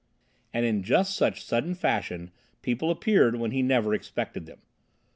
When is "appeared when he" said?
2.89-3.61